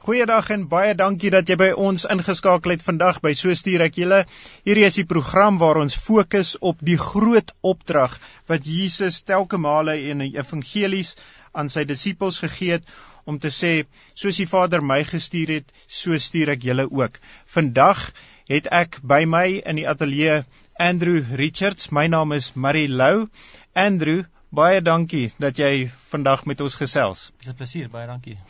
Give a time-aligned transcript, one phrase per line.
[0.00, 3.98] Goeiedag en baie dankie dat jy by ons ingeskakel het vandag by So stuur ek
[4.00, 4.20] julle.
[4.64, 8.14] Hierdie is die program waar ons fokus op die groot opdrag
[8.48, 11.12] wat Jesus telke male in die evangelies
[11.52, 12.88] aan sy disippels gegee het
[13.28, 13.74] om te sê
[14.16, 17.20] soos die Vader my gestuur het, so stuur ek julle ook.
[17.44, 18.06] Vandag
[18.48, 20.40] het ek by my in die ateljee
[20.80, 21.92] Andrew Richards.
[21.92, 23.28] My naam is Marie Lou.
[23.76, 27.34] Andrew, baie dankie dat jy vandag met ons gesels.
[27.36, 28.40] Dis 'n plesier, baie dankie.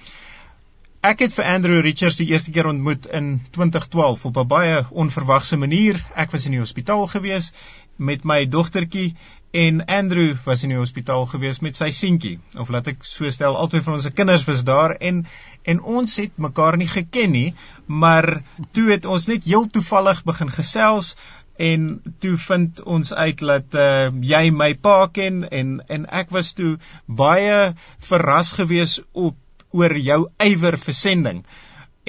[1.01, 5.57] Ek het vir Andrew Richards die eerste keer ontmoet in 2012 op 'n baie onverwagse
[5.57, 5.97] manier.
[6.15, 7.53] Ek was in die hospitaal gewees
[7.97, 9.15] met my dogtertjie
[9.63, 12.35] en Andrew was in die hospitaal gewees met sy seentjie.
[12.59, 15.25] Of laat ek so stel, albei van ons kinders was daar en
[15.63, 17.55] en ons het mekaar nie geken nie,
[17.87, 21.17] maar toe het ons net heel toevallig begin gesels
[21.57, 26.53] en toe vind ons uit dat uh, jy my pa ken en en ek was
[26.53, 26.77] toe
[27.07, 29.37] baie verras gewees op
[29.71, 31.43] oor jou ywer vir sending.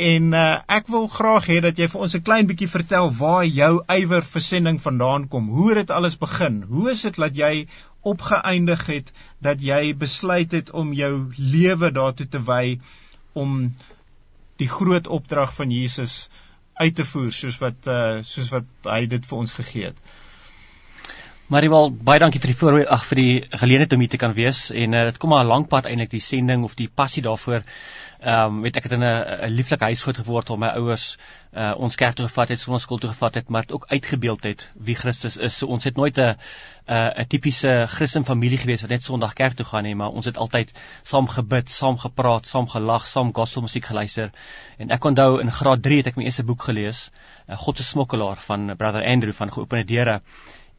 [0.01, 3.45] En uh, ek wil graag hê dat jy vir ons 'n klein bietjie vertel waar
[3.45, 5.49] jou ywer vir sending vandaan kom.
[5.49, 6.61] Hoe het dit alles begin?
[6.69, 7.67] Hoe is dit dat jy
[8.01, 12.79] opgeëindig het dat jy besluit het om jou lewe daartoe te wy
[13.33, 13.75] om
[14.57, 16.29] die groot opdrag van Jesus
[16.81, 19.97] uit te voer soos wat uh, soos wat hy dit vir ons gegee het?
[21.51, 24.59] Mariwal, baie dankie vir die voorbeeld, ag vir die geleentheid om hier te kan wees
[24.71, 27.65] en uh, dit kom maar 'n lank pad eintlik die sending of die passie daarvoor.
[28.21, 31.17] Ehm um, weet ek het in 'n lieflike huis groot geword waar my ouers
[31.51, 34.69] uh, ons kerk toe gevat het, sonnaskool toe gevat het, maar dit ook uitgebeeld het
[34.75, 35.57] wie Christus is.
[35.57, 36.37] So ons het nooit 'n 'n
[36.87, 40.25] uh, 'n tipiese Christen familie gewees wat net Sondag kerk toe gaan nie, maar ons
[40.25, 40.71] het altyd
[41.03, 44.31] saam gebid, saam gepraat, saam gelag, saam gospelmusiek geluister.
[44.77, 47.11] En ek onthou in graad 3 het ek my eerste boek gelees,
[47.49, 50.21] uh, God se smokkelaar van Brother Andrew van Geopende Deure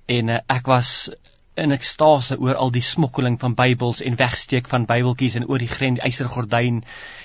[0.06, 1.10] en uh, ek was
[1.54, 5.68] in ekstase oor al die smokkeling van Bybels en wegsteek van Bybeltjies en oor die
[5.68, 6.80] grens die eisergordyn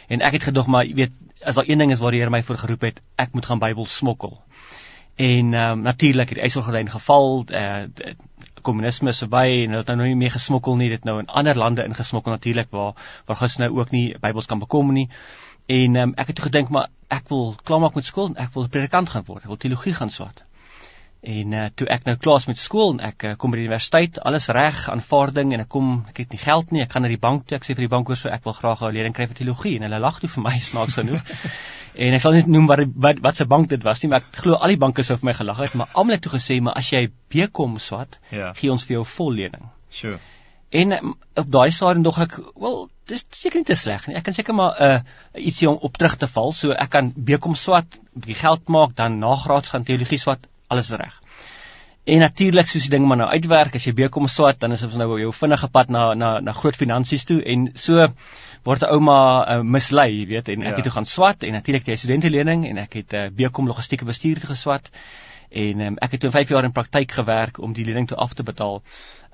[0.08, 1.16] en ek het gedog maar jy weet
[1.48, 3.60] as daar een ding is waar die Here my voor geroep het ek moet gaan
[3.60, 4.42] Bybel smokkel.
[5.16, 7.86] En um, natuurlik het die eisergordyn geval uh,
[8.62, 11.58] kommunisme is verby en hulle het nou nie meer gesmokkel nie dit nou in ander
[11.58, 12.94] lande ingesmokkel natuurlik waar
[13.26, 15.08] waar gas nou ook nie Bybels kan bekom nie.
[15.66, 19.24] En um, ek het gedink maar ek wil klaarmaak met skool ek wil predikant gaan
[19.28, 20.44] word ek wil teologie gaan swat
[21.22, 23.66] En uh, toe ek nou klaar is met skool en ek uh, kom by die
[23.66, 27.10] universiteit, alles reg, aanvaarding en ek kom, ek het nie geld nie, ek gaan na
[27.10, 29.16] die bank toe, ek sê vir die bank oor so ek wil graag 'n lening
[29.18, 31.34] kry vir teologie en hulle lag toe vir my snaaks genoeg.
[32.06, 34.42] en ek sal net noem wat wat wat se bank dit was nie, maar ek
[34.44, 36.78] glo al die banke sou vir my gelag het, maar almal het toe gesê, maar
[36.78, 38.54] as jy BCom swat, ja.
[38.54, 39.66] gee ons vir jou vol lening.
[39.90, 40.20] Sure.
[40.70, 42.78] En um, op daai stadium dog ek, wel,
[43.08, 44.18] dis seker nie te sleg nie.
[44.20, 47.10] Ek kan seker maar 'n uh, ietsie om op terug te val, so ek kan
[47.16, 51.22] BCom swat, bietjie geld maak, dan nagraads gaan teologie swat alles reg.
[52.08, 54.94] En natuurlik soos die ding maar nou uitwerk as jy bekom swat dan is dit
[55.00, 58.06] nou jou vinnige pad na na na groot finansies toe en so
[58.64, 60.76] word 'n ouma uh, mislei, jy weet, en ek ja.
[60.76, 63.68] het toe gaan swat en natuurlik die studentelening en ek het 'n uh, eh, bekom
[63.68, 64.90] logistieke bestuur toe geswat
[65.52, 68.34] en um, ek het toe 5 jaar in praktyk gewerk om die lening toe af
[68.34, 68.82] te betaal.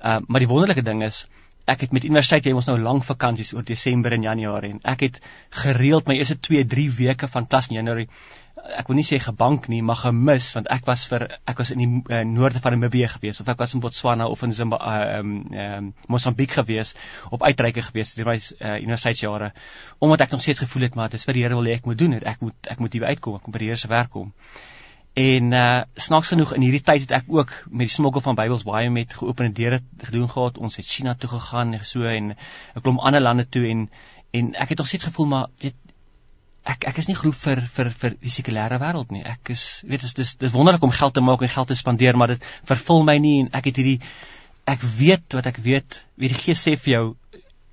[0.04, 1.28] Uh, maar die wonderlike ding is
[1.64, 5.00] ek het met universiteit jy ons nou lang vakansies oor Desember en Januarie en ek
[5.00, 8.08] het gereeld my eerste 2 3 weke van tas in Januarie
[8.64, 11.82] ek wil nie sê gebank nie, maar gemis want ek was vir ek was in
[11.82, 15.18] die uh, noorde van Namibië gewees of ek was in Botswana of in Zimbabwe uh,
[15.20, 16.94] um, um, Mosambiek gewees
[17.30, 19.52] op uitreike gewees deur my uh, universiteitsjare
[19.98, 21.90] omdat ek nog steeds gevoel het maar dit is vir die Here wil hê ek
[21.90, 23.92] moet doen het ek moet ek moet hier uitkom ek moet by die Here se
[23.92, 24.32] werk kom.
[25.14, 28.64] En uh, snaaks genoeg in hierdie tyd het ek ook met die smokkel van Bybels
[28.66, 30.58] baie met geopende deure gedoen gehad.
[30.58, 33.88] Ons het China toe gegaan en so en 'n klomp ander lande toe en
[34.34, 35.76] en ek het nog steeds gevoel maar weet
[36.64, 39.24] ek ek is nie geroep vir vir vir die sekulêre wêreld nie.
[39.24, 42.16] Ek is weet dis dis dis wonderlik om geld te maak en geld te spandeer,
[42.16, 43.98] maar dit vervul my nie en ek het hierdie
[44.70, 47.04] ek weet wat ek weet, wie die Gees sê vir jou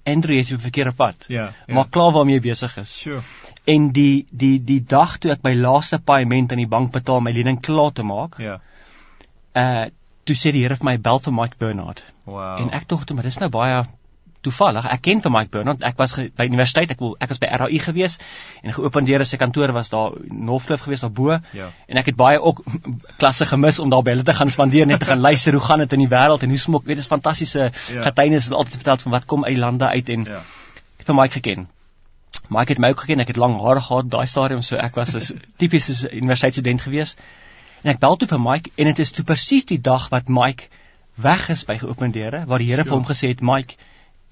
[0.03, 1.28] Andrew is op verkeerde pad.
[1.30, 1.51] Ja.
[1.68, 1.74] ja.
[1.78, 2.91] Maar klaar waarmee jy besig is.
[3.03, 3.22] Sure.
[3.69, 7.28] En die die die dag toe ek my laaste paaiement aan die bank betaal om
[7.30, 8.40] my lening klaar te maak.
[8.41, 8.59] Ja.
[9.56, 9.90] Uh
[10.22, 12.03] toe sê die Here vir my bel vir Mike Bernard.
[12.30, 12.59] Wow.
[12.62, 13.80] En ek dink toe maar dis nou baie
[14.46, 14.85] toevallig.
[14.90, 15.84] Ek ken vir Mike Bernard.
[15.85, 18.18] Ek was by universiteit, ek wil ek was by RAI gewees
[18.62, 21.38] en geopendeer se kantoor was daar Northcliffe gewees daarbo.
[21.57, 21.69] Ja.
[21.88, 22.63] En ek het baie ook
[23.21, 25.86] klasse gemis om daar by hulle te gaan spandeer net te gaan luister hoe gaan
[25.86, 28.07] dit in die wêreld en hoe smok, weet jy, is fantastiese ja.
[28.07, 30.42] getuienis wat altyd vertel van wat kom uit lande uit en ja.
[30.98, 31.69] ek het vir Mike geken.
[32.51, 33.24] Mike het my ook geken.
[33.24, 37.15] Ek het lang hare gehad daai stadium so ek was 'n tipiese universiteitsstudent gewees.
[37.83, 40.69] En ek bel toe vir Mike en dit is toe presies die dag wat Mike
[41.15, 43.75] weg is by geopendeer waar die Here vir hom gesê het Mike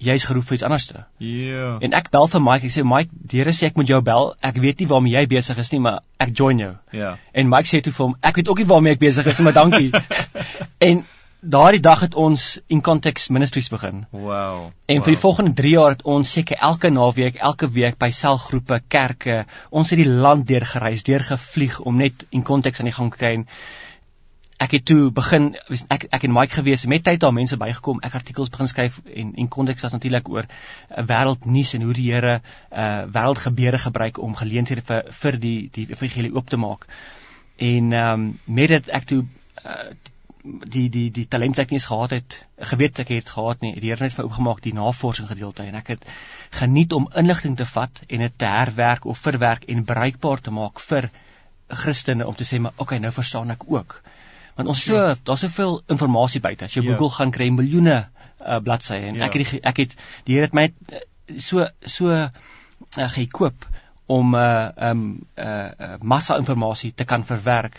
[0.00, 1.04] jy's geroep vir iets anderste.
[1.20, 1.76] Ja.
[1.84, 4.34] En ek bel vir Mike, ek sê Mike, die Here sê ek moet jou bel.
[4.40, 6.74] Ek weet nie waarmee jy besig is nie, maar ek join jou.
[6.96, 7.14] Ja.
[7.36, 9.48] En Mike sê toe vir hom, ek weet ook nie waarmee ek besig is nie,
[9.48, 9.90] maar dankie.
[10.90, 11.04] en
[11.40, 14.04] daardie dag het ons in Context Ministries begin.
[14.12, 14.70] Wow.
[14.86, 15.04] En wow.
[15.04, 19.44] vir die volgende 3 jaar het ons seker elke naweek, elke week by selgroepe, kerke,
[19.70, 23.12] ons het die land deur gereis, deur gevlieg om net in Context aan die gang
[23.12, 23.34] te kry.
[24.60, 25.54] Ek het toe begin
[25.88, 29.32] ek ek en Mike gewees met tyd daar mense bygekom, ek artikels begin skryf en
[29.40, 32.34] en Context was natuurlik oor uh, wêreldnuus en hoe die Here
[32.70, 36.86] uh wêreldgebeure gebruik om geleenthede vir vir die die evangelie oop te maak.
[37.56, 38.26] En ehm um,
[38.60, 39.22] met dit ek toe
[39.64, 39.90] uh,
[40.44, 42.38] die die die talent wat ek nie gehad het,
[42.72, 43.74] geweet ek het gehad nie.
[43.80, 46.06] Die Here het vir oopgemaak die navorsing gedeelte en ek het
[46.60, 50.80] geniet om inligting te vat en dit te herwerk of verwerk en bruikbaar te maak
[50.90, 51.10] vir
[51.82, 54.00] Christene om te sê maar okay, nou verstaan ek ook.
[54.60, 55.16] Want ons so ja.
[55.24, 56.68] daar's soveel inligting buite.
[56.68, 56.92] As jy ja.
[56.92, 59.28] Google gaan kry miljoene uh, bladsye en ja.
[59.28, 59.98] ek het die, ek het
[60.28, 60.68] die Here het my
[61.40, 62.30] so so uh,
[63.16, 63.68] gekoop
[64.10, 65.06] om uh, um,
[65.38, 67.78] uh, uh, massa inligting te kan verwerk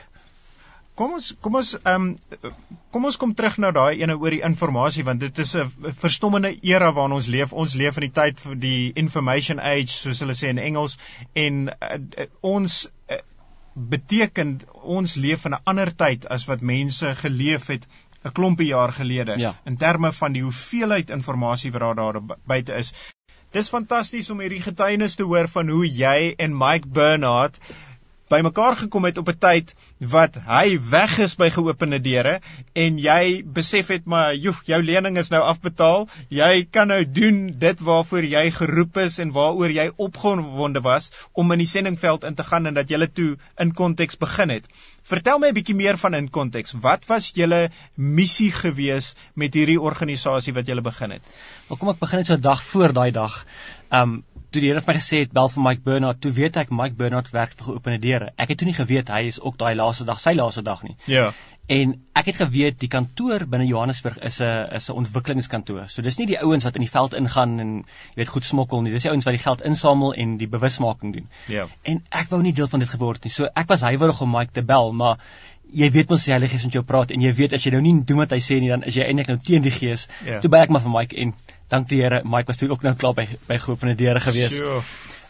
[0.99, 2.49] Kom ons kom ons ehm um,
[2.93, 6.51] kom ons kom terug na daai ene oor die inligting want dit is 'n verstommende
[6.73, 7.53] era waarin ons leef.
[7.63, 10.97] Ons leef in die tyd vir die information age soos hulle sê in Engels
[11.33, 13.21] en uh, ons uh,
[13.73, 17.87] beteken ons leef in 'n ander tyd as wat mense geleef het
[18.23, 19.55] 'n klompie jaar gelede ja.
[19.65, 22.93] in terme van die hoeveelheid inligting wat daar daar buite is.
[23.51, 27.57] Dis fantasties om hierdie getuienis te hoor van hoe jy en Mike Bernard
[28.31, 32.39] bymekaar gekom het op 'n tyd wat hy weg is by geopende deure
[32.73, 36.07] en jy besef het maar joh jou lening is nou afbetaal.
[36.29, 41.51] Jy kan nou doen dit waarvoor jy geroep is en waaroor jy opgewonde was om
[41.51, 44.65] in die sendingveld in te gaan en dat jy toe in konteks begin het.
[45.03, 49.81] Vertel my 'n bietjie meer van in konteks wat was julle missie gewees met hierdie
[49.81, 51.21] organisasie wat julle begin het?
[51.67, 53.45] Wel kom ek begin net so 'n dag voor daai dag.
[53.91, 56.71] Um toe die Here vir my gesê het bel vir Mike Bernard, toe weet ek
[56.75, 58.31] Mike Bernard werk vir geopende deure.
[58.35, 60.97] Ek het toe nie geweet hy is ook daai laaste dag, sy laaste dag nie.
[61.07, 61.31] Ja.
[61.71, 65.85] En ek het geweet die kantoor binne Johannesburg is 'n is 'n ontwikkelingskantoor.
[65.89, 68.81] So dis nie die ouens wat in die veld ingaan en jy weet goed smokkel
[68.81, 68.91] nie.
[68.91, 71.29] Dis die ouens wat die geld insamel en die bewusmaking doen.
[71.47, 71.67] Ja.
[71.83, 73.31] En ek wou nie deel van dit geword nie.
[73.31, 75.17] So ek was huiwerig om Mike te bel, maar
[75.71, 77.81] jy weet mos die Heilige Gees met jou praat en jy weet as jy nou
[77.81, 80.07] nie doen wat hy sê nie, dan is jy eintlik nou teen die Gees.
[80.25, 80.39] Ja.
[80.43, 81.33] Toe bel ek maar vir Mike en
[81.71, 84.57] dank die Here, Mike was toe ook nou klaar by by geopende deure gewees.
[84.59, 84.81] Sure.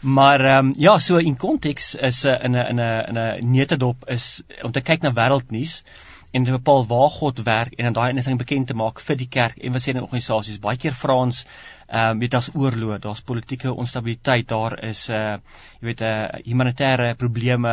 [0.02, 3.18] Maar ehm um, ja, so in konteks is 'n uh, in 'n in 'n in
[3.18, 5.82] 'n netedop is om te kyk na wêreldnuus
[6.32, 9.28] en te bepaal waar God werk en dan daai inligting bekend te maak vir die
[9.28, 10.60] kerk en sê in organisasies.
[10.64, 11.44] Baie keer vra ons
[11.92, 15.32] ehm um, weet as oorlog, daar's politieke onstabiliteit, daar is 'n uh,
[15.80, 17.72] jy weet 'n uh, humanitêre probleme,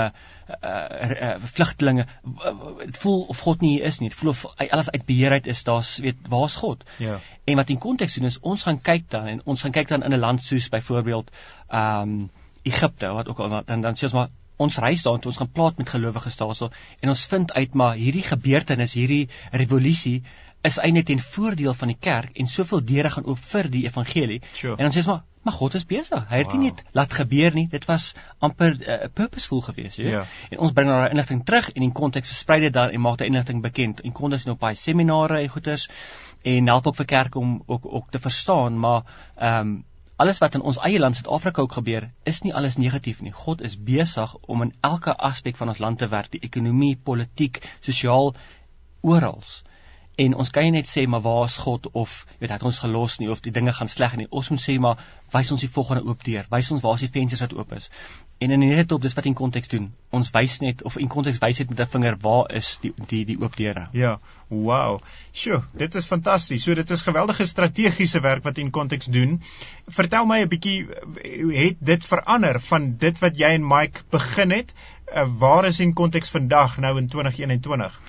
[0.63, 2.05] uh, uh, vlugtelinge.
[2.85, 4.09] Dit voel of God nie hier is nie.
[4.09, 5.63] Dit voel of alles uit beheer uit is.
[5.63, 6.83] Daar's weet waar's God?
[6.97, 7.19] Ja.
[7.45, 10.03] En wat in konteks doen is ons gaan kyk dan en ons gaan kyk dan
[10.03, 11.31] in 'n land soos byvoorbeeld
[11.67, 12.29] ehm um,
[12.61, 14.29] Egipte wat ook al dan dan sê ons maar
[14.59, 16.69] ons reis daar toe ons gaan praat met gelowiges daarso
[16.99, 20.19] en ons vind uit maar hierdie gebeurtenis, hierdie revolusie
[20.67, 24.41] is eintlik ten voordeel van die kerk en soveel deure gaan oop vir die evangelie.
[24.53, 24.75] Sure.
[24.75, 26.25] En dan sê ons maar, maar God is besig.
[26.29, 26.59] Hy het wow.
[26.59, 27.67] nie net laat gebeur nie.
[27.71, 28.09] Dit was
[28.43, 30.09] amper uh, purposeful geweest, ja.
[30.09, 30.39] Yeah.
[30.51, 33.29] En ons bring daai inligting terug en in konteks versprei dit dan en maak daai
[33.31, 34.03] inligting bekend.
[34.03, 35.87] En konteks nou baie seminare en goeters
[36.43, 39.03] en help ook vir kerk om ook ook te verstaan, maar
[39.35, 39.77] ehm um,
[40.19, 43.31] alles wat in ons eie land Suid-Afrika ook gebeur, is nie alles negatief nie.
[43.31, 47.61] God is besig om in elke aspek van ons land te werk, die ekonomie, politiek,
[47.85, 48.33] sosiaal
[49.01, 49.39] oral.
[50.19, 53.15] En ons kan nie net sê maar waar is God of weet het ons gelos
[53.21, 54.27] nie of die dinge gaan sleg nie.
[54.29, 54.99] Ons moet sê maar
[55.31, 56.49] wys ons die volgende oop deur.
[56.51, 57.87] Wys ons waar is die vensters wat oop is.
[58.39, 59.89] En in net op dis wat in konteks doen.
[60.15, 63.25] Ons wys net of in konteks wys net met 'n vinger waar is die die
[63.25, 63.87] die oop deure.
[63.91, 64.19] Ja.
[64.47, 65.01] Wow.
[65.31, 66.63] Sjoe, dit is fantasties.
[66.63, 69.41] So dit is geweldige strategiese werk wat in konteks doen.
[69.87, 70.87] Vertel my 'n bietjie
[71.51, 74.73] het dit verander van dit wat jy en Mike begin het?
[75.15, 78.01] Uh, waar is in konteks vandag nou in 2021?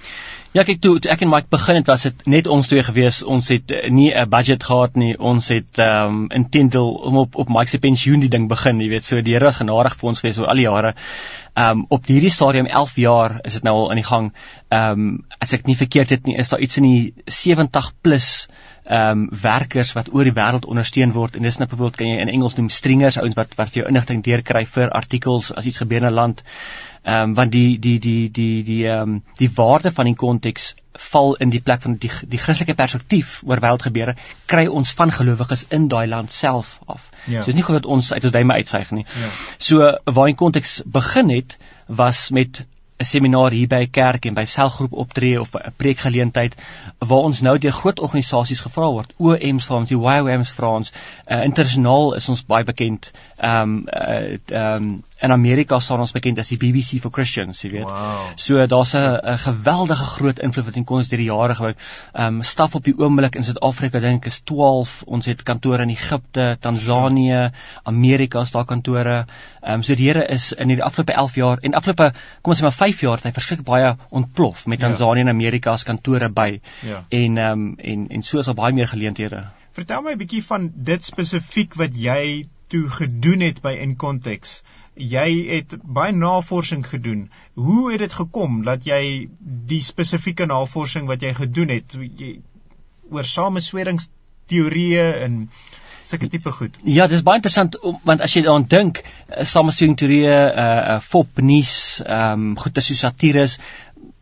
[0.50, 3.20] Ja, kyk toe, toe ek en Mike begin het, was dit net ons twee gewees.
[3.22, 5.12] Ons het uh, nie 'n budget gehad nie.
[5.14, 8.88] Ons het ehm um, intendel om op op Mike se pensioen die ding begin, jy
[8.88, 9.04] weet.
[9.04, 10.94] So die Here was genadig vir ons gewees oor al die jare.
[11.54, 14.32] Ehm um, op hierdie stadium 11 jaar is dit nou al aan die gang.
[14.68, 18.48] Ehm um, as ek nie verkeerd het nie, is daar iets in die 70 plus
[18.84, 22.18] ehm um, werkers wat oor die wêreld ondersteun word en dis nou byvoorbeeld kan jy
[22.26, 25.78] in Engels noem stringers ouens wat wat vir jou inligting deurkry vir artikels as iets
[25.84, 26.42] gebeur in 'n land
[27.02, 30.74] ehm um, want die die die die die ehm um, die waarde van die konteks
[30.92, 34.16] val in die plek van die die Christelike perspektief oor wêreldgebeure
[34.46, 37.08] kry ons van gelowiges in daai land self af.
[37.26, 37.40] Ja.
[37.40, 39.06] So dis nie goed dat ons uit ons duime uitsuig nie.
[39.22, 39.30] Ja.
[39.58, 42.64] So waar die konteks begin het was met
[43.00, 46.54] 'n seminaar hier by 'n kerk en by selgroep optree of 'n preekgeleentheid
[46.98, 49.12] waar ons nou deur groot organisasies gevra word.
[49.16, 50.92] OM's ons, die YWAM's vir ons.
[51.26, 53.10] Uh, internasionaal is ons baie bekend.
[53.36, 57.60] Ehm um, uh, ehm um, in Amerika staan ons bekend as die BBC for Christians,
[57.62, 57.88] jy weet.
[57.88, 58.30] Wow.
[58.40, 61.78] So daar's 'n geweldige groot invloed wat in kon ons deur die jare gebruik.
[62.12, 65.02] Ehm um, staf op die oomblik in Suid-Afrika dink is 12.
[65.06, 67.50] Ons het kantore in Egipte, Tansanië,
[67.82, 69.26] Amerika is daar kantore.
[69.62, 72.12] Ehm um, so die Here is in die afgelope 11 jaar en afgelope
[72.42, 74.86] kom ons sê maar 5 jaar het hy verskriklik baie ontplof met Ja.
[74.88, 76.60] Tansanië en Amerika as kantore by.
[76.82, 77.04] Ja.
[77.08, 79.44] En ehm um, en en so is daar baie meer geleenthede.
[79.72, 84.62] Vertel my 'n bietjie van dit spesifiek wat jy toe gedoen het by In Context.
[84.94, 87.28] Jy het baie navorsing gedoen.
[87.54, 89.28] Hoe het dit gekom dat jy
[89.72, 92.38] die spesifieke navorsing wat jy gedoen het, jy
[93.10, 95.38] oor samesweringsteorieë en
[96.04, 96.76] sulke tipe goed?
[96.84, 101.42] Ja, dis baie interessant want as jy daaraan dink, uh, sameswering teorieë, uh, uh fop
[101.42, 101.74] nuus,
[102.04, 103.58] ehm um, goeie so satires,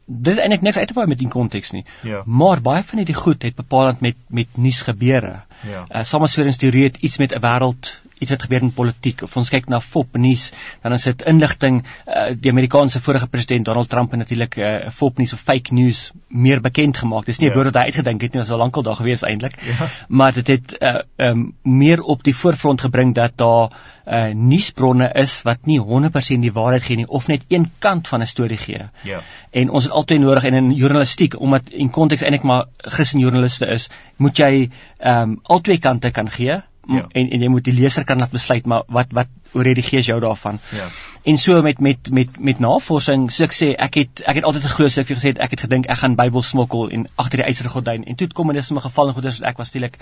[0.09, 1.85] dit het eintlik niks uit te vaar met die konteks nie.
[2.03, 2.23] Ja.
[2.25, 5.41] Maar baie van hierdie goed het bepalend met met nuus gebeure.
[5.69, 5.85] Ja.
[5.89, 9.23] Uh samesweringsteorie het iets met 'n wêreld iets wat gebeur in politiek.
[9.23, 13.65] Of ons kyk na fop nuus, dan is dit inligting uh, die Amerikaanse vorige president
[13.65, 17.25] Donald Trump het natuurlik uh, fop nuus of fake news meer bekend gemaak.
[17.27, 17.57] Dis nie 'n Ja.
[17.57, 19.57] woord wat hy uitgedink het nie, was al lankal daar gewees eintlik.
[19.63, 19.89] Ja.
[20.09, 23.71] Maar dit het uh, um, meer op die voorfront gebring dat daar
[24.09, 28.21] uh, nuusbronne is wat nie 100% die waarheid gee nie of net een kant van
[28.21, 28.89] 'n storie gee.
[29.03, 29.21] Ja.
[29.51, 33.67] En ons het altyd nodig en in journalistiek omdat in konteks eintlik maar Christen joernaliste
[33.67, 37.05] is, moet jy ehm um, al twee kante kan gee Ja.
[37.13, 40.19] en en jy moet die leser kan laat besluit maar wat wat hoe redigeer jy
[40.21, 40.61] daarvan.
[40.73, 40.87] Ja.
[41.23, 44.65] En so met met met met navorsing, so ek sê ek het ek het altyd
[44.65, 47.49] geglo so ek het gesê ek het gedink ek gaan Bybel smokkel en agter die
[47.49, 49.99] yserne gordyn en toe het kommunisme geval en goeders ek was steelik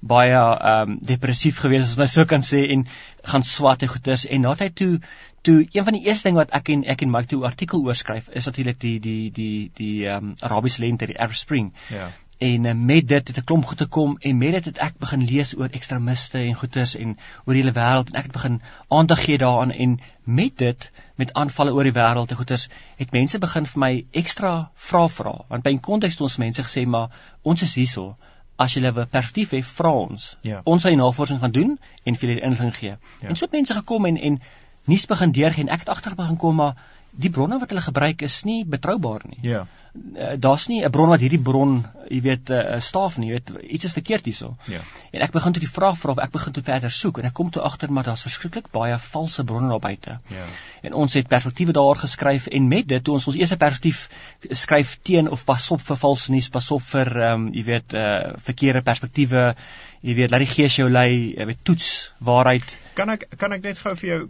[0.00, 2.86] baie ehm um, depressief geweest as ons nou so kan sê en
[3.32, 4.94] gaan swat en goeders en na tyd toe
[5.42, 8.32] toe een van die eerste ding wat ek en ek en Mike toe artikel oorskryf
[8.32, 12.08] is natuurlik die die die die ehm um, Arabiese lente die Arab Spring Ja.
[12.40, 15.24] En uh, met dit het 'n klomp goed gekom en met dit het ek begin
[15.24, 19.24] lees oor ekstremiste en goeters en oor die hele wêreld en ek het begin aandag
[19.24, 23.66] gee daaraan en met dit met aanvalle oor die wêreld en goeters het mense begin
[23.66, 23.90] vir my
[24.22, 27.08] ekstra vrae vra want by 'n konteks het ons mense gesê maar
[27.42, 28.16] ons is hierso
[28.56, 30.60] as jy 'n perspektief het vra ons Ja.
[30.64, 33.28] ons sal navorsing gaan doen en vir julle inligting gee Ja.
[33.28, 34.40] en so het mense gekom en en
[34.86, 36.74] nuus begin deurgee en ek het agter begin kom maar
[37.10, 39.66] die bronne wat hulle gebruik is nie betroubaar nie Ja.
[39.94, 43.32] uh, daar's nie 'n bron wat hierdie bron, jy weet, 'n uh, staaf nie, jy
[43.32, 44.56] weet, iets is verkeerd hierso.
[44.66, 44.78] Ja.
[45.10, 47.32] En ek begin toe die vraag vra of ek begin toe verder soek en ek
[47.34, 50.18] kom toe agter maar daar's verskriklik baie valse bronne daar buite.
[50.28, 50.44] Ja.
[50.82, 54.08] En ons het perspektiewe daar geskryf en met dit toe ons ons eerste perspektief
[54.50, 57.94] skryf teen of pas op vir valse nuus, pas op vir ehm um, jy weet
[57.94, 59.54] uh verkeerde perspektiewe,
[60.00, 62.78] jy weet, laat die gees jou lei, jy weet, toets waarheid.
[62.94, 64.28] Kan ek kan ek net gou vir jou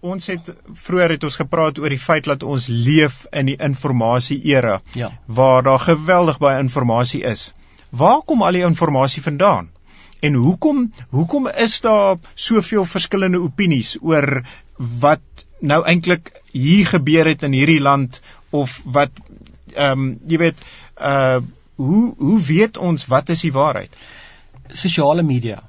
[0.00, 4.40] ons het vroeër het ons gepraat oor die feit dat ons leef in die informasie
[4.44, 5.10] era Ja.
[5.26, 7.52] waar daar geweldig baie inligting is.
[7.90, 9.68] Waar kom al die inligting vandaan?
[10.20, 14.42] En hoekom hoekom is daar soveel verskillende opinies oor
[14.76, 15.20] wat
[15.60, 18.20] nou eintlik hier gebeur het in hierdie land
[18.50, 19.10] of wat
[19.74, 20.58] ehm um, jy weet
[21.00, 21.38] uh
[21.78, 23.90] hoe hoe weet ons wat is die waarheid?
[24.68, 25.62] Sosiale media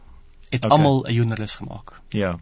[0.49, 0.71] het Okay.
[0.77, 1.93] almal 'n joernalis gemaak.
[2.09, 2.39] Ja.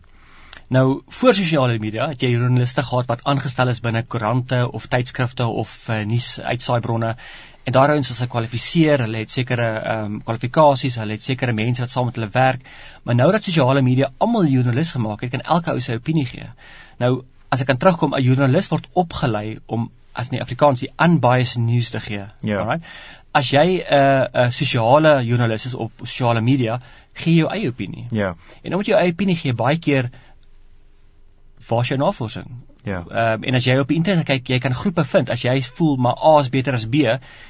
[0.67, 5.45] Nou voor sosiale media het jy joernaliste gehad wat aangestel is binne koerante of tydskrifte
[5.47, 7.13] of uh, nuus uitsaai-bronne
[7.67, 11.83] en daarouens is hulle gekwalifiseer, hulle het sekere ehm um, kwalifikasies, hulle het sekere mense
[11.83, 12.67] wat saam met hulle werk.
[13.03, 16.47] Maar nou dat sosiale media almal joernalis gemaak het, kan elke ou sy opinie gee.
[16.99, 17.11] Nou
[17.49, 21.89] as ek kan terugkom, 'n joernalis word opgelei om as nie Afrikaans die unbiased news
[21.89, 22.25] te gee.
[22.41, 22.59] Ja.
[22.59, 22.85] Alright.
[23.31, 26.79] As jy 'n uh, 'n uh, sosiale joernalis is op sosiale media,
[27.13, 28.05] gee jy jou eie opinie.
[28.09, 28.35] Ja.
[28.63, 30.09] En dan moet jy jou eie opinie gee baie keer
[31.67, 32.47] waar is jou navorsing?
[32.83, 33.03] Ja.
[33.09, 35.29] Ehm um, en as jy op die internet kyk, jy kan groepe vind.
[35.29, 36.95] As jy voel maar A is beter as B,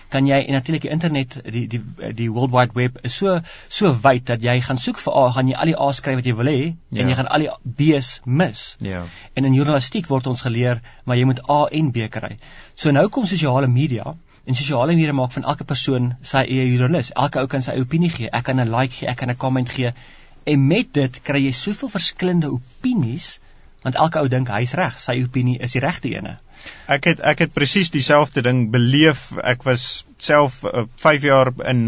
[0.09, 1.81] kan jy en natuurlik die internet, die die
[2.21, 5.47] die World Wide Web is so so wyd dat jy gaan soek vir A, gaan
[5.51, 7.01] jy al die A's skryf wat jy wil hê Ja.
[7.03, 8.75] en jy gaan al die B's mis.
[8.81, 9.03] Ja.
[9.35, 12.37] En in journalistiek word ons geleer maar jy moet A en B kry.
[12.75, 14.15] So nou kom sosiale media
[14.47, 17.11] en sosiale media maak van elke persoon sy eie joernalis.
[17.15, 18.29] Elke ou kan sy eie opinie gee.
[18.31, 19.91] Ek kan 'n like gee, ek kan 'n comment gee.
[20.45, 23.39] En met dit kry jy soveel verskillende opinies
[23.83, 26.37] want elke ou dink hy's reg, sy opinie is die regte ene.
[26.91, 29.29] Ek het ek het presies dieselfde ding beleef.
[29.43, 31.83] Ek was self uh, 5 jaar in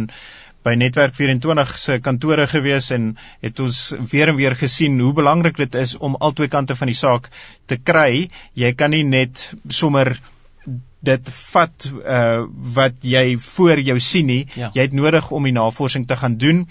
[0.63, 3.77] by Netwerk 24 se kantore gewees en het ons
[4.11, 7.29] weer en weer gesien hoe belangrik dit is om albei kante van die saak
[7.65, 8.27] te kry.
[8.59, 10.17] Jy kan nie net sommer
[10.99, 14.45] dit vat uh, wat jy voor jou sien nie.
[14.55, 14.71] Ja.
[14.73, 16.65] Jy het nodig om die navorsing te gaan doen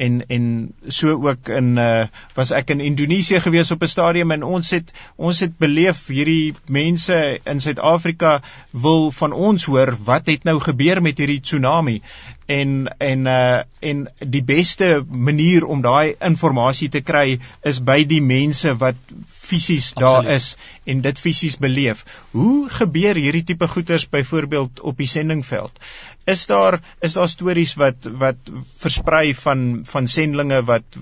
[0.00, 4.42] en en so ook in uh was ek in Indonesië gewees op 'n stadium en
[4.42, 10.44] ons het ons het beleef hierdie mense in Suid-Afrika wil van ons hoor wat het
[10.44, 12.02] nou gebeur met hierdie tsunami
[12.50, 17.38] en en uh en die beste manier om daai inligting te kry
[17.70, 19.14] is by die mense wat
[19.50, 20.48] fisies daar is
[20.84, 22.02] en dit fisies beleef.
[22.32, 25.78] Hoe gebeur hierdie tipe goeters byvoorbeeld op die sendingveld?
[26.26, 28.52] Is daar is daar stories wat wat
[28.82, 31.00] versprei van van sendlinge wat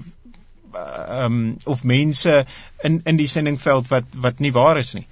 [0.74, 2.44] ehm um, of mense
[2.84, 5.06] in in die sendingveld wat wat nie waar is nie?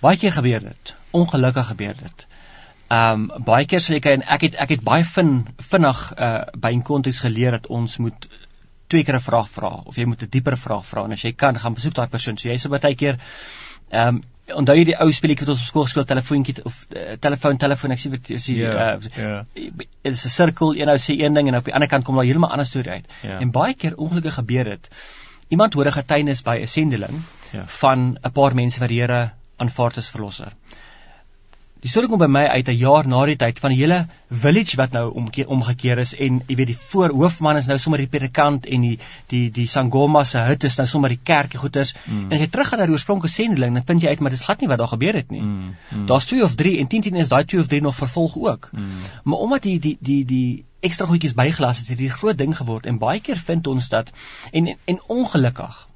[0.00, 0.96] Baie keer gebeur dit.
[1.10, 2.27] Ongelukkig gebeur dit.
[2.88, 5.32] Ehm um, baie keer sê ek en ek het ek het baie vin
[5.70, 8.28] vinnig uh by 'n konteks geleer dat ons moet
[8.88, 11.32] twee keer 'n vraag vra of jy moet 'n dieper vraag vra en as jy
[11.32, 12.38] kan gaan besoek daai persoon.
[12.38, 13.18] So jy sê baie keer
[13.90, 14.22] ehm um,
[14.56, 17.92] onthou jy die ou speletjie wat ons op skool gespeel telefoontjie of uh, telefoon telefoon
[17.92, 21.34] ek sê wat is die ja uh, dit is 'n sirkel een ou sê een
[21.34, 23.06] ding en op die ander kant kom daar heeltemal ander storie uit.
[23.22, 23.38] Ja.
[23.38, 24.88] En baie keer ongelukkig gebeur dit.
[25.48, 27.66] Iemand hoor 'n getuienis by 'n sendeling ja.
[27.66, 30.52] van 'n paar mense wat die Here aanvaar as verlosser.
[31.78, 33.98] Die storie kom by my uit 'n jaar na die tyd van die hele
[34.30, 38.08] village wat nou omkeer omgekeer is en jy weet die voorhoofman is nou sommer die
[38.10, 38.98] predikant en die
[39.32, 42.24] die die sangoma se hut is nou sommer die kerkie goeters mm.
[42.24, 44.60] en as jy teruggaan na die oorspronklike sendeling dan vind jy uit maar dit glad
[44.60, 45.42] nie wat daar gebeur het nie.
[45.42, 45.74] Mm.
[45.90, 46.06] Mm.
[46.06, 48.70] Daar's 2 of 3 en 10 10 is daai 2 of 3 nog vervolg ook.
[48.72, 48.88] Mm.
[49.22, 52.86] Maar omdat die die die die ekstra goedjies bygelaas het, het 'n groot ding geword
[52.86, 54.10] en baie keer vind ons dat
[54.50, 55.87] en en, en ongelukkig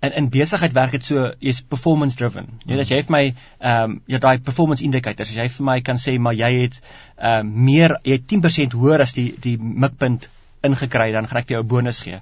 [0.00, 2.50] in in besigheid werk dit so jy's performance driven.
[2.64, 5.68] Jy weet as jy vir my ehm um, jy daai performance indicators, as jy vir
[5.70, 9.32] my kan sê maar jy het ehm um, meer jy het 10% hoër as die
[9.46, 10.28] die mikpunt
[10.62, 12.20] ingekry dan gaan ek vir jou 'n bonus gee.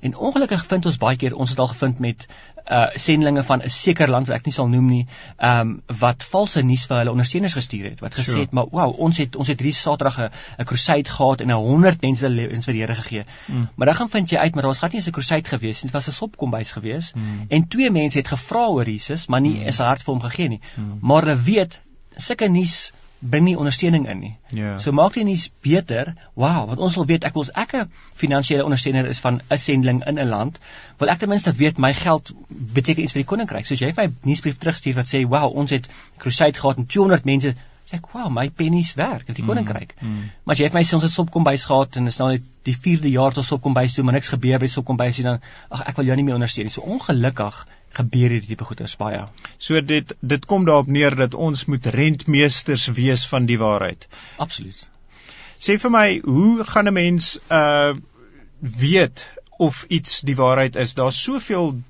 [0.00, 2.26] En ongelukkig vind ons baie keer ons het al gevind met
[2.70, 5.06] uh sendlinge van 'n sekere land wat ek nie sal noem nie,
[5.36, 8.40] ehm um, wat valse nuus vir hulle ondersteuners gestuur het wat gesê sure.
[8.40, 10.18] het maar wow, ons het ons het hierdie Saterdag
[10.58, 13.24] 'n crusade gehad en 'n 100 mense lewens vir die Here gegee.
[13.46, 13.68] Mm.
[13.74, 15.90] Maar dan gaan vind jy uit maar daar was glad nie 'n crusade gewees nie,
[15.90, 17.46] dit was 'n sopkombuis gewees mm.
[17.48, 19.66] en twee mense het gevra oor Jesus, maar nie mm.
[19.66, 20.60] is 'n hart vir hom gegee nie.
[20.76, 20.98] Mm.
[21.00, 21.80] Maar hulle weet
[22.16, 24.36] sulke nuus bring nie ondersteuning in nie.
[24.54, 24.76] Ja.
[24.78, 26.14] So maak dit nie beter.
[26.38, 30.04] Wow, wat ons wil weet, ek wil ek 'n finansiële ondersteuner is van 'n sending
[30.06, 30.58] in 'n land,
[30.98, 33.66] wil ek ten minste weet my geld beteken iets vir die koninkryk.
[33.66, 37.24] Soos jy vir my nuusbrief terugstuur wat sê, "Wow, ons het crusade gehad en 200
[37.24, 37.54] mense
[37.88, 40.30] sê ek, "Wow, my pennies werk in die mm, koninkryk." Mm.
[40.44, 42.76] Maar as jy vir my sê ons het sopkombuis gehad en is nou net die
[42.76, 46.04] 4de jaar tot sopkombuis toe, maar niks gebeur by sopkombuis nie, dan ag ek wil
[46.04, 46.72] jou nie meer ondersteun nie.
[46.72, 47.66] So ongelukkig
[47.96, 49.24] gebeur hierdie tipe goeders baie.
[49.58, 54.06] So dit dit kom daarop neer dat ons moet rentmeesters wees van die waarheid.
[54.36, 54.86] Absoluut.
[55.58, 57.94] Sê vir my, hoe gaan 'n mens uh
[58.60, 59.26] weet
[59.58, 60.94] of iets die waarheid is?
[60.94, 61.80] Daar's soveel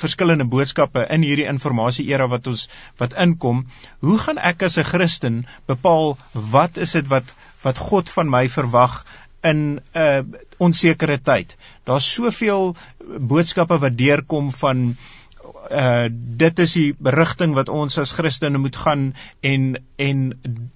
[0.00, 3.66] verskillende boodskappe in hierdie informasie era wat ons wat inkom.
[4.00, 8.48] Hoe gaan ek as 'n Christen bepaal wat is dit wat wat God van my
[8.48, 9.04] verwag
[9.42, 10.22] in 'n uh,
[10.58, 11.56] onsekere tyd?
[11.84, 12.76] Daar's soveel
[13.18, 15.19] boodskappe wat deurkom van uh
[15.68, 20.22] dit is die berigting wat ons as Christene moet gaan en en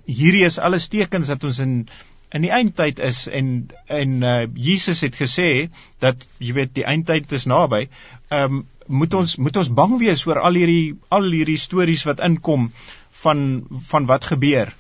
[0.05, 1.88] hierdie is alles tekens dat ons in
[2.35, 5.70] in die eindtyd is en en uh Jesus het gesê
[6.03, 7.88] dat jy weet die eindtyd is naby.
[8.31, 12.73] Um moet ons moet ons bang wees oor al hierdie al hierdie stories wat inkom
[13.25, 13.44] van
[13.90, 14.75] van wat gebeur.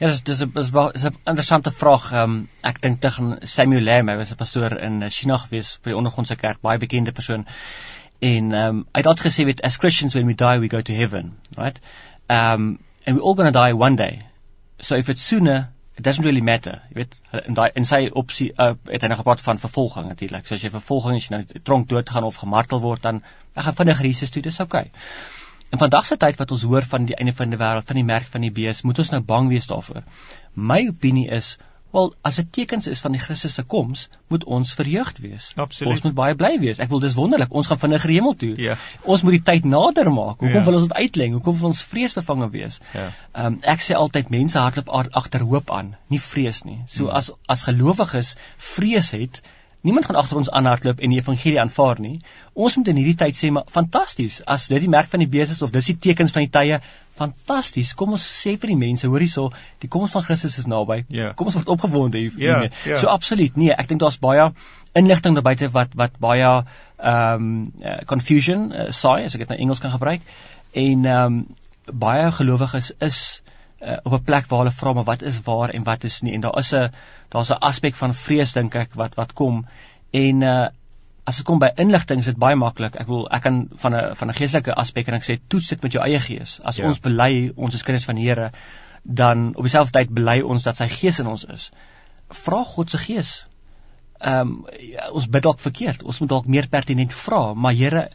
[0.00, 2.12] Ja, dis dis 'n dis 'n interessante vraag.
[2.12, 5.96] Um ek dink tegen Samuel Lam, hy was 'n pastoor in China gewees by die
[5.96, 7.46] ondergrondse kerk, baie bekende persoon
[8.20, 10.92] en um hy het altyd gesê weet as Christians when we die we go to
[10.92, 11.80] heaven right?
[12.28, 14.26] Um and we're all going to die one day.
[14.78, 17.18] So if it's sooner it doesn't really matter jy weet.
[17.32, 20.64] En daai en sy opsie uh, het hy nou gepraat van vervolging natuurlik so as
[20.64, 23.22] jy vervolging as jy nou tronk dood gaan of gemartel word dan
[23.54, 24.88] ek gaan vinniger Jesus toe dis okay
[25.70, 28.06] En vandag se tyd wat ons hoor van die einde van die wêreld, van die
[28.06, 30.02] merk van die bees, moet ons nou bang wees daarvoor.
[30.70, 31.52] My opinie is
[31.90, 35.50] Wel, as dit tekens is van die Christus se koms, moet ons verheugd wees.
[35.56, 35.92] Absoluut.
[35.92, 36.78] Ons moet baie bly wees.
[36.82, 37.50] Ek wil dis wonderlik.
[37.50, 38.52] Ons gaan vinnig hemel toe.
[38.62, 38.76] Ja.
[39.02, 40.38] Ons moet die tyd nader maak.
[40.38, 40.66] Hoekom ja.
[40.68, 41.38] wil ons dit uitleng?
[41.38, 42.80] Hoekom wil ons vreesbevange wees?
[42.94, 43.10] Ja.
[43.32, 44.90] Ehm um, ek sê altyd mense hardloop
[45.22, 46.78] agter hoop aan, nie vrees nie.
[46.86, 47.16] So hmm.
[47.20, 48.36] as as gelowiges
[48.70, 49.42] vrees het,
[49.80, 52.18] Niemand gaan agter ons aanhardloop en die evangelie aanvaar nie.
[52.52, 54.40] Ons moet in hierdie tyd sê maar fantasties.
[54.44, 56.80] As dit die merk van die bees is of dis die tekens van die tye,
[57.16, 57.94] fantasties.
[57.96, 59.46] Kom ons sê vir die mense, hoor hierso,
[59.80, 61.00] die koms van Christus is naby.
[61.08, 61.32] Ja.
[61.36, 62.36] Kom ons word opgewonde hier.
[62.40, 63.00] Ja, ja.
[63.00, 63.56] So absoluut.
[63.60, 64.50] Nee, ek dink daar's baie
[64.98, 69.52] inligting daar buite wat wat baie ehm um, uh, confusion uh, saai as ek dit
[69.54, 70.26] nou Engels kan gebruik.
[70.72, 71.46] En ehm um,
[72.04, 73.40] baie gelowiges is
[73.80, 76.32] uh, op 'n plek waar hulle vra maar wat is waar en wat is nie?
[76.34, 76.90] En daar is 'n
[77.28, 79.66] daar's 'n aspek van vrees dink ek wat wat kom.
[80.10, 80.68] En uh,
[81.24, 82.96] as dit kom by inligting is dit baie maklik.
[82.96, 85.82] Ek wil ek kan van 'n van 'n geestelike aspek en ek sê toets dit
[85.82, 86.58] met jou eie gees.
[86.62, 86.86] As ja.
[86.86, 88.50] ons bely ons is kinders van die Here
[89.02, 91.70] dan op dieselfde tyd bely ons dat sy gees in ons is.
[92.28, 93.46] Vra God se gees.
[94.20, 94.66] Ehm um,
[95.12, 96.02] ons bid dalk verkeerd.
[96.02, 97.54] Ons moet dalk meer pertinent vra.
[97.54, 98.08] Maar Here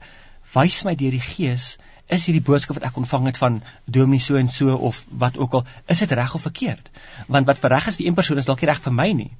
[0.53, 1.77] wys my deur die gees
[2.07, 5.53] is hierdie boodskap wat ek ontvang het van dominee so en so of wat ook
[5.53, 6.91] al, is dit reg of verkeerd?
[7.27, 9.31] Want wat vir reg is vir een persoon is dalk nie reg vir my nie.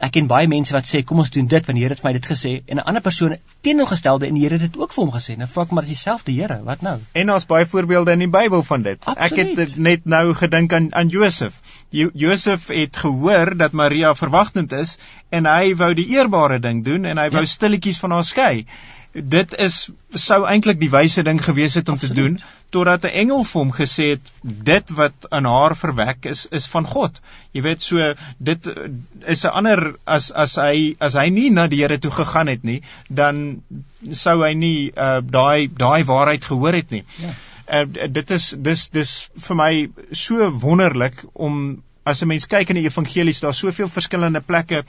[0.00, 2.08] Ek ken baie mense wat sê kom ons doen dit want die Here het vir
[2.08, 5.04] my dit gesê en 'n ander persoon teenoorgestelde en die Here het dit ook vir
[5.04, 5.36] hom gesê.
[5.36, 6.98] Nou vra ek maar dieselfde Here, wat nou?
[7.12, 8.98] En daar's baie voorbeelde in die Bybel van dit.
[9.04, 9.32] Absoluut.
[9.32, 11.60] Ek het net nou gedink aan aan Josef.
[11.90, 14.98] Jo Josef het gehoor dat Maria verwagtend is
[15.30, 17.46] en hy wou die eerbare ding doen en hy wou Ja.
[17.46, 18.66] stilletjies van haar skei.
[19.12, 22.38] Dit is sou eintlik die wyse ding gewees het om te Absoluut.
[22.38, 26.66] doen totdat 'n engel vir hom gesê het dit wat in haar verwek is is
[26.66, 27.20] van God.
[27.52, 28.88] Jy weet so dit eh,
[29.34, 32.62] is 'n ander as as hy as hy nie na die Here toe gegaan het
[32.62, 33.62] nie, dan
[34.10, 37.04] sou hy nie uh, daai daai waarheid gehoor het nie.
[37.18, 37.34] Ja.
[37.72, 42.80] Uh, dit is dis dis vir my so wonderlik om as 'n mens kyk in
[42.80, 44.84] die evangelies daar's soveel verskillende plekke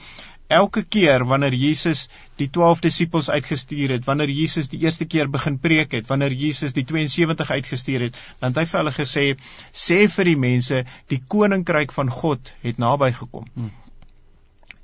[0.48, 5.58] elke keer wanneer Jesus die 12 disippels uitgestuur het, wanneer Jesus die eerste keer begin
[5.58, 9.24] preek het, wanneer Jesus die 72 uitgestuur het, dan het hy vir hulle gesê
[9.72, 13.48] sê vir die mense die koninkryk van God het naby gekom.
[13.54, 13.72] Hmm.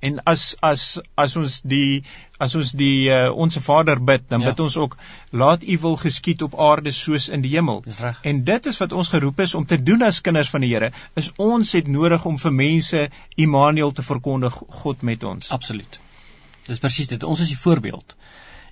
[0.00, 0.84] En as as
[1.14, 2.02] as ons die
[2.40, 4.46] as ons die uh, onsse Vader bid, dan Ja.
[4.48, 4.96] bid ons ook
[5.30, 7.84] laat U wil geskied op aarde soos in die hemel.
[8.22, 10.92] En dit is wat ons geroep is om te doen as kinders van die Here,
[11.14, 15.50] is ons het nodig om vir mense Immanuel te verkondig, God met ons.
[15.50, 16.00] Absoluut.
[16.66, 17.22] Dis presies dit.
[17.22, 18.16] Ons is die voorbeeld.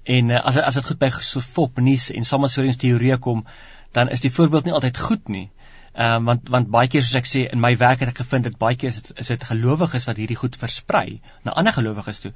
[0.04, 3.44] En uh, as as dit goed by so fop nuus en samestellingsteorieë kom,
[3.92, 5.50] dan is die voorbeeld nie altyd goed nie.
[5.98, 8.44] Ehm um, want want baie keer soos ek sê in my werk het ek gevind
[8.46, 12.32] dat baie keer is is dit gelowiges wat hierdie goed versprei na ander gelowiges toe.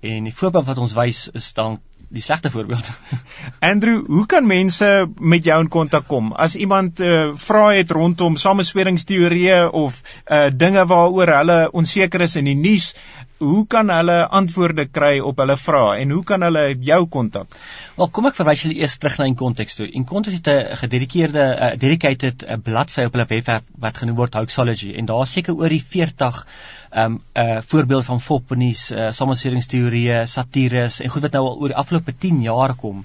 [0.00, 2.90] En die voorbeeld wat ons wys is dan die slegte voorbeeld.
[3.70, 6.30] Andrew, hoe kan mense met jou in kontak kom?
[6.32, 12.48] As iemand uh, vra het rondom samesweringsteorieë of uh, dinge waaroor hulle onseker is in
[12.52, 12.92] die nuus,
[13.38, 17.52] hoe kan hulle antwoorde kry op hulle vrae en hoe kan hulle jou kontak?
[17.98, 19.86] Wel, kom ek verwys julle eers terug na in konteks toe.
[20.00, 24.92] In konteks het 'n gededikeerde uh, dedicated bladsy op hulle webwerf wat genoem word Hoaxology
[24.98, 26.44] en daar seker oor die 40
[26.90, 31.68] ehm um, uh voorbeeld van fopnies, uh, samestellingsteorieë, satires en goed wat nou al oor
[31.68, 33.04] die afgelope 10 jaar kom.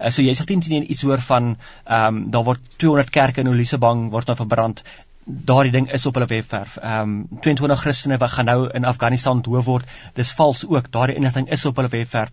[0.00, 3.40] Uh, so jy sê 10 10 iets hoor van ehm um, daar word 200 kerke
[3.40, 4.84] in Olisabang word nou verbrand.
[5.24, 6.76] Daardie ding is op hulle webwerf.
[6.76, 9.90] Ehm um, 22 Christene wat gaan nou in Afghanistan dood word.
[10.14, 10.90] Dis vals ook.
[10.90, 12.32] Daardie inligting is op hulle webwerf.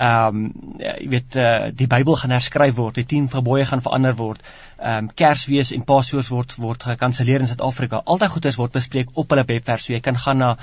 [0.00, 4.14] Ehm um, jy weet uh, die Bybel gaan herskryf word, die 10 gebooie gaan verander
[4.16, 4.40] word.
[4.78, 8.00] Ehm um, Kersfees en Paasfees word word gekanselleer in Suid-Afrika.
[8.06, 9.82] Al daai goeders word bespreek op hulle webwerf.
[9.84, 10.62] So jy kan gaan na uh,